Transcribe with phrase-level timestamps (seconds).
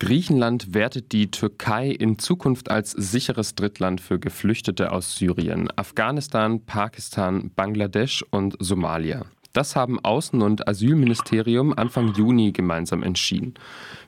[0.00, 7.50] Griechenland wertet die Türkei in Zukunft als sicheres Drittland für Geflüchtete aus Syrien, Afghanistan, Pakistan,
[7.56, 9.22] Bangladesch und Somalia.
[9.54, 13.54] Das haben Außen- und Asylministerium Anfang Juni gemeinsam entschieden.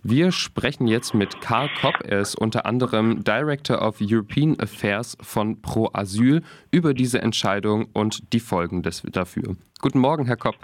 [0.04, 1.94] Wir sprechen jetzt mit Karl Kopp.
[2.04, 8.32] Er ist unter anderem Director of European Affairs von Pro Asyl über diese Entscheidung und
[8.32, 9.56] die Folgen dafür.
[9.80, 10.54] Guten Morgen, Herr Kopp.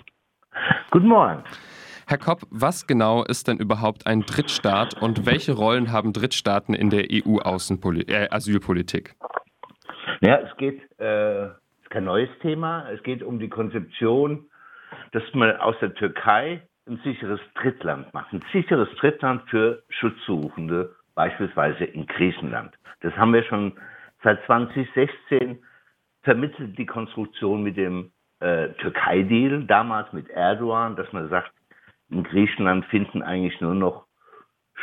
[0.93, 1.43] Guten Morgen.
[2.09, 6.89] Herr Kopp, was genau ist denn überhaupt ein Drittstaat und welche Rollen haben Drittstaaten in
[6.89, 9.17] der EU-Asylpolitik?
[10.21, 12.89] Äh, ja, es geht, äh, ist kein neues Thema.
[12.91, 14.45] Es geht um die Konzeption,
[15.11, 18.33] dass man aus der Türkei ein sicheres Drittland macht.
[18.33, 22.73] Ein sicheres Drittland für Schutzsuchende, beispielsweise in Griechenland.
[23.01, 23.73] Das haben wir schon
[24.23, 25.59] seit 2016
[26.23, 31.51] vermittelt, die Konstruktion mit dem äh, Türkei-Deal, damals mit Erdogan, dass man sagt,
[32.11, 34.07] in Griechenland finden eigentlich nur noch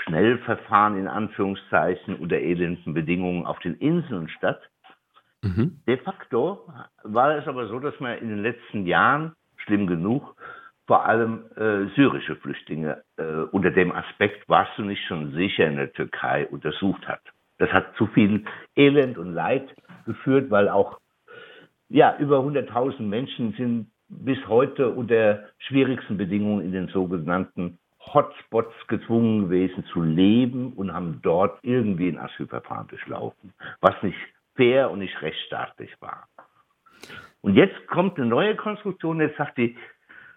[0.03, 4.61] Schnellverfahren in Anführungszeichen unter elenden Bedingungen auf den Inseln statt.
[5.41, 5.81] Mhm.
[5.87, 6.67] De facto
[7.03, 10.35] war es aber so, dass man in den letzten Jahren, schlimm genug,
[10.87, 15.77] vor allem äh, syrische Flüchtlinge äh, unter dem Aspekt, warst du nicht schon sicher in
[15.77, 17.21] der Türkei, untersucht hat.
[17.57, 18.43] Das hat zu viel
[18.75, 19.73] Elend und Leid
[20.05, 20.99] geführt, weil auch
[21.87, 29.43] ja, über 100.000 Menschen sind bis heute unter schwierigsten Bedingungen in den sogenannten Hotspots gezwungen
[29.43, 34.17] gewesen zu leben und haben dort irgendwie ein Asylverfahren durchlaufen, was nicht
[34.55, 36.27] fair und nicht rechtsstaatlich war.
[37.41, 39.75] Und jetzt kommt eine neue Konstruktion, jetzt sagt die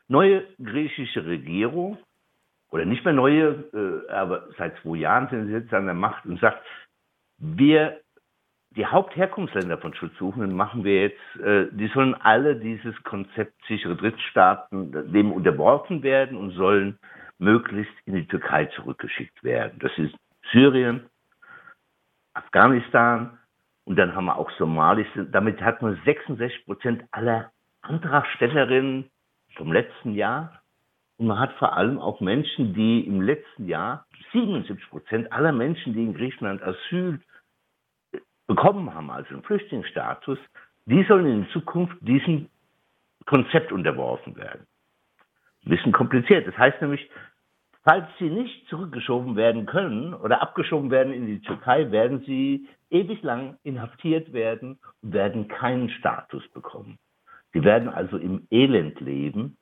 [0.09, 1.99] neue griechische Regierung,
[2.71, 6.27] oder nicht mehr neue, äh, aber seit zwei Jahren sind sie jetzt an der Macht
[6.27, 6.65] und sagt,
[7.39, 8.01] wir
[8.77, 15.13] die Hauptherkunftsländer von Schutzsuchenden machen wir jetzt, äh, die sollen alle dieses Konzept sichere Drittstaaten
[15.13, 16.99] dem unterworfen werden und sollen
[17.39, 19.79] möglichst in die Türkei zurückgeschickt werden.
[19.81, 20.15] Das ist
[20.53, 21.07] Syrien,
[22.35, 23.39] Afghanistan
[23.85, 25.07] und dann haben wir auch Somalis.
[25.33, 29.11] Damit hat man 66 Prozent aller Antragstellerinnen
[29.57, 30.61] vom letzten Jahr.
[31.19, 35.95] Und man hat vor allem auch Menschen, die im letzten Jahr 77 Prozent aller Menschen,
[35.95, 37.21] die in Griechenland Asyl
[38.47, 40.39] bekommen haben, also einen Flüchtlingsstatus,
[40.87, 42.49] die sollen in Zukunft diesem
[43.27, 44.67] Konzept unterworfen werden.
[45.65, 46.47] Ein bisschen kompliziert.
[46.47, 47.11] Das heißt nämlich,
[47.83, 53.23] falls sie nicht zurückgeschoben werden können oder abgeschoben werden in die Türkei, werden sie ewig
[53.23, 56.99] lang inhaftiert werden und werden keinen Status bekommen.
[57.53, 59.57] Sie werden also im Elend leben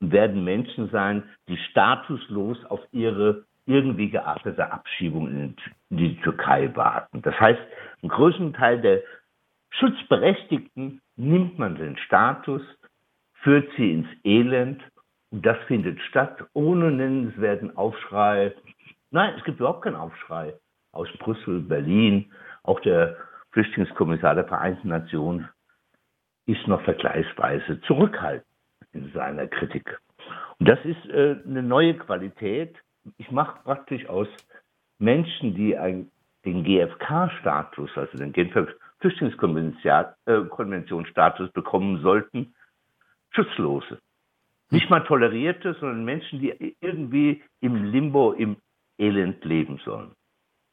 [0.00, 5.56] werden Menschen sein, die statuslos auf ihre irgendwie geartete Abschiebung in
[5.90, 7.22] die Türkei warten.
[7.22, 7.60] Das heißt,
[8.02, 9.02] einen größten Teil der
[9.70, 12.62] Schutzberechtigten nimmt man den Status,
[13.42, 14.82] führt sie ins Elend
[15.30, 18.54] und das findet statt ohne nennenswerten Aufschrei.
[19.10, 20.54] Nein, es gibt überhaupt keinen Aufschrei
[20.92, 22.32] aus Brüssel, Berlin.
[22.62, 23.16] Auch der
[23.50, 25.48] Flüchtlingskommissar der Vereinten Nationen
[26.46, 28.46] ist noch vergleichsweise zurückhaltend
[28.96, 30.00] in seiner Kritik.
[30.58, 32.76] Und das ist äh, eine neue Qualität,
[33.18, 34.26] ich mache praktisch aus
[34.98, 36.10] Menschen, die ein,
[36.44, 38.66] den GFK-Status, also den Genfer
[39.00, 42.54] Flüchtlingskonventionsstatus bekommen sollten,
[43.30, 44.00] Schutzlose.
[44.70, 48.56] Nicht mal Tolerierte, sondern Menschen, die irgendwie im Limbo, im
[48.98, 50.10] Elend leben sollen.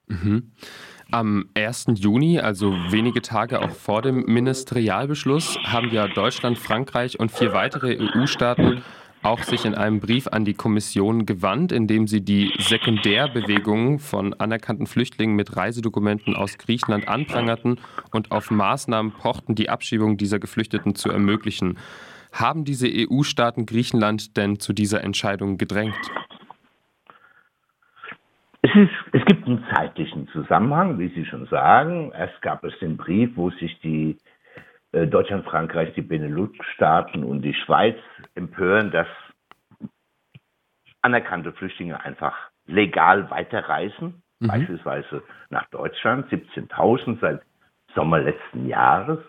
[0.07, 0.53] Mhm.
[1.13, 1.85] Am 1.
[1.97, 7.99] Juni, also wenige Tage auch vor dem Ministerialbeschluss, haben ja Deutschland, Frankreich und vier weitere
[7.99, 8.81] EU-Staaten
[9.21, 14.33] auch sich in einem Brief an die Kommission gewandt, in dem sie die Sekundärbewegungen von
[14.33, 17.79] anerkannten Flüchtlingen mit Reisedokumenten aus Griechenland anprangerten
[18.11, 21.77] und auf Maßnahmen pochten, die Abschiebung dieser Geflüchteten zu ermöglichen.
[22.31, 25.93] Haben diese EU-Staaten Griechenland denn zu dieser Entscheidung gedrängt?
[28.65, 32.13] Es, ist, es gibt einen zeitlichen Zusammenhang, wie Sie schon sagen.
[32.13, 34.17] Erst gab es den Brief, wo sich die
[34.93, 37.97] äh, Deutschland, Frankreich, die Benelux-Staaten und die Schweiz
[38.35, 39.07] empören, dass
[41.01, 42.35] anerkannte Flüchtlinge einfach
[42.65, 44.47] legal weiterreisen, mhm.
[44.47, 47.41] beispielsweise nach Deutschland, 17.000 seit
[47.93, 49.19] Sommer letzten Jahres,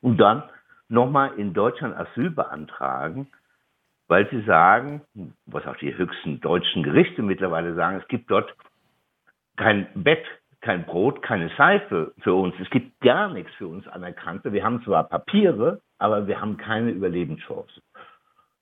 [0.00, 0.42] und dann
[0.88, 3.28] nochmal in Deutschland Asyl beantragen,
[4.08, 5.02] weil sie sagen,
[5.46, 8.52] was auch die höchsten deutschen Gerichte mittlerweile sagen, es gibt dort
[9.56, 10.24] kein Bett
[10.62, 12.54] kein Brot, keine Seife für uns.
[12.60, 14.52] Es gibt gar nichts für uns Anerkannte.
[14.52, 17.82] Wir haben zwar Papiere, aber wir haben keine Überlebenschance.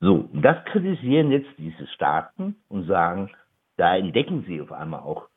[0.00, 3.30] So, das kritisieren jetzt diese Staaten und sagen,
[3.76, 5.28] da entdecken sie auf einmal auch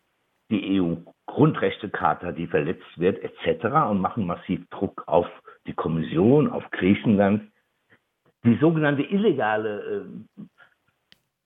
[0.50, 3.66] die EU-Grundrechtecharta, die verletzt wird, etc.
[3.90, 5.28] und machen massiv Druck auf
[5.68, 7.52] die Kommission, auf Griechenland.
[8.46, 10.06] Die sogenannte illegale
[10.38, 10.42] äh,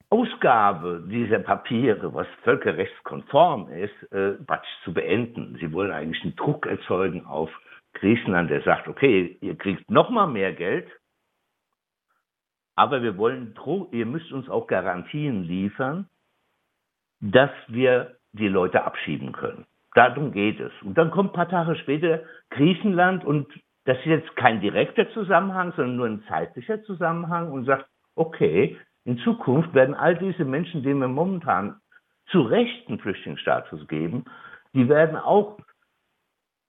[0.09, 4.37] Ausgabe dieser Papiere, was völkerrechtskonform ist, äh,
[4.83, 5.57] zu beenden.
[5.59, 7.49] Sie wollen eigentlich einen Druck erzeugen auf
[7.93, 10.87] Griechenland, der sagt, okay, ihr kriegt noch mal mehr Geld,
[12.75, 13.55] aber wir wollen,
[13.91, 16.07] ihr müsst uns auch Garantien liefern,
[17.19, 19.65] dass wir die Leute abschieben können.
[19.95, 20.71] Darum geht es.
[20.83, 22.21] Und dann kommt ein paar Tage später
[22.51, 23.47] Griechenland und
[23.85, 28.77] das ist jetzt kein direkter Zusammenhang, sondern nur ein zeitlicher Zusammenhang und sagt, okay,
[29.07, 31.79] in Zukunft werden all diese Menschen, denen wir momentan
[32.29, 34.25] zu Recht einen Flüchtlingsstatus geben,
[34.73, 35.57] die werden auch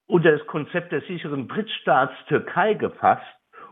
[0.07, 3.27] unter das Konzept der sicheren Drittstaats Türkei gefasst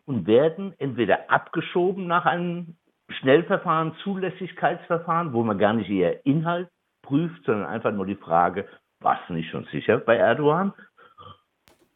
[0.04, 2.74] und werden entweder abgeschoben nach einem
[3.08, 6.68] Schnellverfahren, Zulässigkeitsverfahren, wo man gar nicht ihr Inhalt
[7.02, 8.66] prüft, sondern einfach nur die Frage,
[8.98, 10.72] was nicht schon sicher bei Erdogan?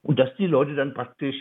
[0.02, 1.34] Und dass die Leute dann praktisch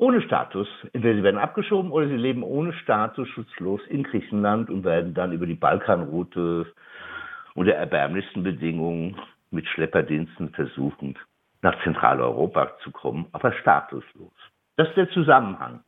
[0.00, 4.82] ohne Status, entweder sie werden abgeschoben oder sie leben ohne Status schutzlos in Griechenland und
[4.82, 6.72] werden dann über die Balkanroute
[7.54, 9.16] unter erbärmlichsten Bedingungen
[9.50, 11.18] mit Schlepperdiensten versuchen,
[11.60, 14.32] nach Zentraleuropa zu kommen, aber statuslos.
[14.76, 15.80] Das ist der Zusammenhang.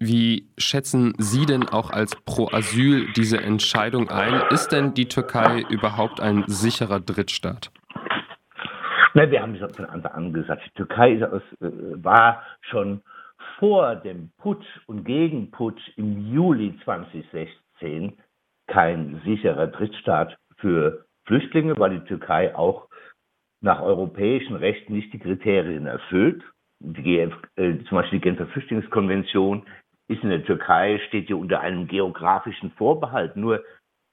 [0.00, 4.42] Wie schätzen Sie denn auch als Pro-Asyl diese Entscheidung ein?
[4.50, 7.70] Ist denn die Türkei überhaupt ein sicherer Drittstaat?
[9.14, 11.70] Na, wir haben es von Anfang an gesagt, die Türkei aus, äh,
[12.02, 13.02] war schon
[13.58, 18.18] vor dem Putsch und Gegenputsch im Juli 2016
[18.66, 22.88] kein sicherer Drittstaat für Flüchtlinge, weil die Türkei auch
[23.60, 26.42] nach europäischem Recht nicht die Kriterien erfüllt
[26.80, 29.66] die GF, äh, zum Beispiel die Genfer Flüchtlingskonvention
[30.08, 33.36] ist in der Türkei, steht hier unter einem geografischen Vorbehalt.
[33.36, 33.62] Nur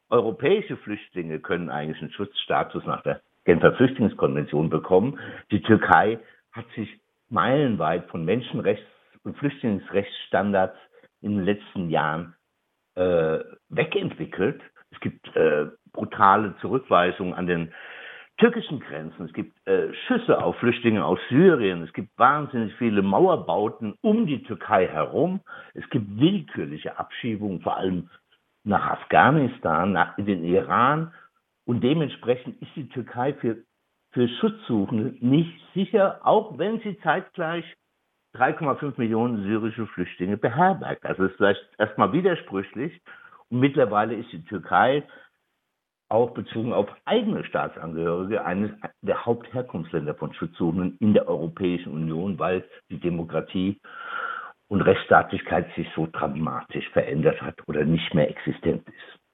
[0.09, 5.19] europäische Flüchtlinge können eigentlich einen Schutzstatus nach der Genfer Flüchtlingskonvention bekommen.
[5.51, 6.19] Die Türkei
[6.51, 6.89] hat sich
[7.29, 8.83] meilenweit von Menschenrechts-
[9.23, 10.77] und Flüchtlingsrechtsstandards
[11.21, 12.35] in den letzten Jahren
[12.95, 13.39] äh,
[13.69, 14.61] wegentwickelt.
[14.91, 17.73] Es gibt äh, brutale Zurückweisungen an den
[18.37, 19.25] türkischen Grenzen.
[19.25, 21.83] Es gibt äh, Schüsse auf Flüchtlinge aus Syrien.
[21.83, 25.41] Es gibt wahnsinnig viele Mauerbauten um die Türkei herum.
[25.73, 28.09] Es gibt willkürliche Abschiebungen, vor allem
[28.63, 31.13] nach Afghanistan, nach, in den Iran.
[31.65, 33.57] Und dementsprechend ist die Türkei für,
[34.11, 37.65] für Schutzsuchende nicht sicher, auch wenn sie zeitgleich
[38.35, 41.03] 3,5 Millionen syrische Flüchtlinge beherbergt.
[41.03, 43.01] Es ist vielleicht erstmal widersprüchlich.
[43.49, 45.03] Und mittlerweile ist die Türkei
[46.09, 48.71] auch bezogen auf eigene Staatsangehörige eines
[49.01, 53.79] der Hauptherkunftsländer von Schutzsuchenden in der Europäischen Union, weil die Demokratie
[54.67, 59.24] und Rechtsstaatlichkeit sich so dramatisch verändert hat oder nicht mehr existent ist.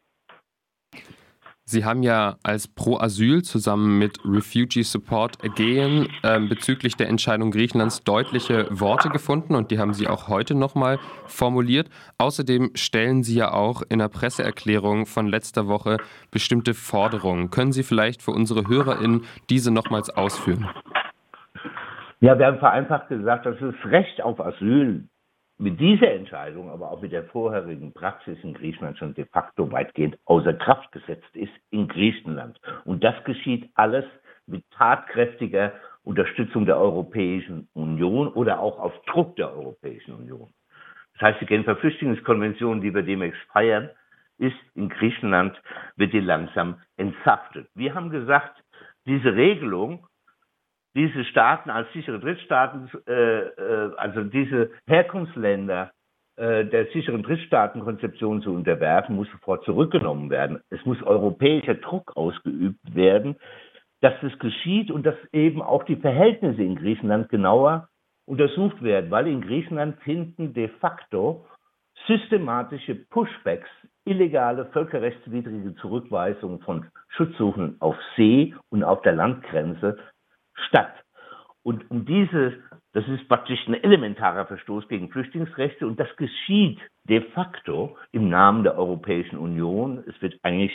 [1.72, 7.50] Sie haben ja als Pro Asyl zusammen mit Refugee Support Again äh, bezüglich der Entscheidung
[7.50, 11.90] Griechenlands deutliche Worte gefunden und die haben Sie auch heute nochmal formuliert.
[12.18, 15.96] Außerdem stellen Sie ja auch in der Presseerklärung von letzter Woche
[16.30, 17.52] bestimmte Forderungen.
[17.52, 20.68] Können Sie vielleicht für unsere HörerInnen diese nochmals ausführen?
[22.20, 25.08] Ja, wir haben vereinfacht gesagt, dass das Recht auf Asyl
[25.62, 30.18] mit dieser Entscheidung, aber auch mit der vorherigen Praxis in Griechenland schon de facto weitgehend
[30.26, 32.60] außer Kraft gesetzt ist in Griechenland.
[32.84, 34.06] Und das geschieht alles
[34.48, 35.74] mit tatkräftiger
[36.04, 40.50] Unterstützung der Europäischen Union oder auch auf Druck der Europäischen Union.
[41.14, 43.92] Das heißt, die Genfer Flüchtlingskonvention, die wir demnächst feiern,
[44.40, 45.62] ist in Griechenland,
[45.96, 47.70] wird die langsam entsaftet.
[47.76, 48.64] Wir haben gesagt,
[49.06, 50.08] diese Regelung
[50.96, 55.92] diese Staaten als sichere Drittstaaten, äh, äh, also diese Herkunftsländer
[56.38, 60.62] äh, der sicheren Drittstaatenkonzeption zu unterwerfen, muss sofort zurückgenommen werden.
[60.70, 63.36] Es muss europäischer Druck ausgeübt werden,
[64.02, 67.88] dass das geschieht und dass eben auch die Verhältnisse in Griechenland genauer
[68.26, 71.46] untersucht werden, weil in Griechenland finden de facto
[72.08, 73.70] systematische Pushbacks,
[74.06, 79.98] illegale völkerrechtswidrige Zurückweisungen von Schutzsuchenden auf See und auf der Landgrenze
[80.68, 80.94] statt.
[81.64, 82.58] Und um diese,
[82.94, 88.64] das ist praktisch ein elementarer Verstoß gegen Flüchtlingsrechte und das geschieht de facto im Namen
[88.64, 90.04] der Europäischen Union.
[90.08, 90.72] Es wird eigentlich,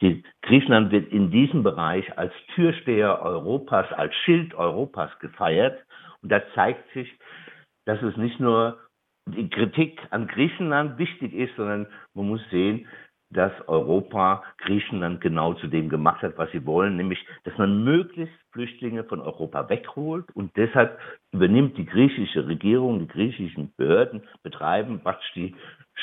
[0.00, 5.78] die, Griechenland wird in diesem Bereich als Türsteher Europas, als Schild Europas gefeiert.
[6.22, 7.08] Und da zeigt sich,
[7.86, 8.78] dass es nicht nur
[9.26, 12.88] die Kritik an Griechenland wichtig ist, sondern man muss sehen,
[13.30, 18.34] dass Europa Griechenland genau zu dem gemacht hat, was sie wollen, nämlich, dass man möglichst
[18.52, 20.98] Flüchtlinge von Europa wegholt und deshalb
[21.32, 25.54] übernimmt die griechische Regierung, die griechischen Behörden betreiben praktisch die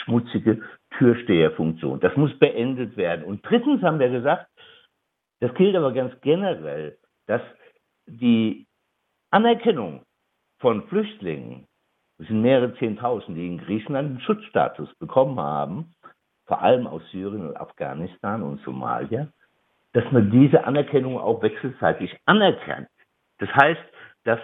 [0.04, 0.62] schmutzige
[0.98, 2.00] Türsteherfunktion.
[2.00, 3.26] Das muss beendet werden.
[3.26, 4.48] Und drittens haben wir gesagt,
[5.40, 7.42] das gilt aber ganz generell, dass
[8.08, 8.68] die
[9.32, 10.04] Anerkennung
[10.60, 11.68] von Flüchtlingen,
[12.20, 15.96] es sind mehrere Zehntausend, die in Griechenland einen Schutzstatus bekommen haben,
[16.46, 19.28] vor allem aus Syrien und Afghanistan und Somalia,
[19.94, 22.88] dass man diese Anerkennung auch wechselseitig anerkennt.
[23.40, 23.82] Das heißt,
[24.24, 24.40] dass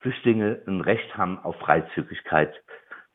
[0.00, 2.54] Flüchtlinge ein Recht haben auf Freizügigkeit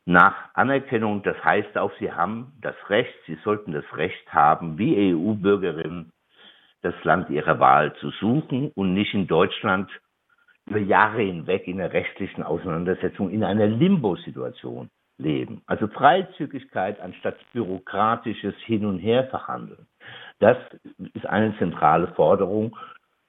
[0.06, 1.22] nach Anerkennung.
[1.22, 6.12] Das heißt auch, sie haben das Recht, sie sollten das Recht haben, wie EU-Bürgerinnen
[6.82, 9.90] das Land ihrer Wahl zu suchen und nicht in Deutschland
[10.66, 14.88] über Jahre hinweg in der rechtlichen Auseinandersetzung in einer Limbo-Situation
[15.20, 15.62] leben.
[15.66, 19.86] Also Freizügigkeit anstatt bürokratisches Hin- und Her verhandeln.
[20.38, 20.56] Das
[21.14, 22.76] ist eine zentrale Forderung,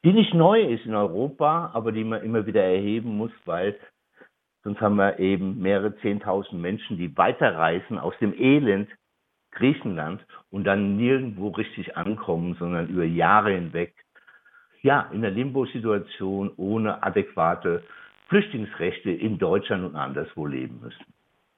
[0.04, 3.78] die nicht neu ist in Europa, aber die man immer wieder erheben muss, weil
[4.64, 8.90] sonst haben wir eben mehrere Zehntausend Menschen, die weiterreisen aus dem Elend
[9.52, 13.94] Griechenland und dann nirgendwo richtig ankommen, sondern über Jahre hinweg
[14.82, 17.84] ja, in der Limbo-Situation ohne adäquate
[18.30, 21.06] Flüchtlingsrechte in Deutschland und anderswo leben müssen.